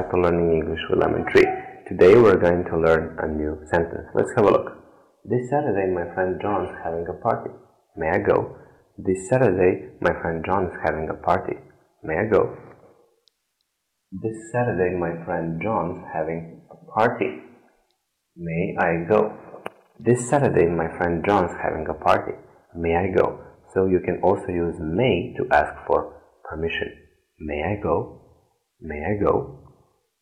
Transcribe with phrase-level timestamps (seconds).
[0.00, 1.44] to Learning English with Lemon Tree.
[1.86, 4.08] Today we're going to learn a new sentence.
[4.14, 4.72] Let's have a look.
[5.22, 7.50] This Saturday my friend John's having a party.
[7.94, 8.56] May I go?
[8.96, 11.56] This Saturday my friend John's having a party.
[12.02, 12.56] May I go?
[14.12, 17.42] This Saturday my friend John's having a party.
[18.34, 19.36] May I go?
[20.00, 22.32] This Saturday my friend John's having a party.
[22.74, 23.44] May I go?
[23.74, 26.96] So you can also use may to ask for permission.
[27.40, 28.22] May I go?
[28.80, 29.62] May I go?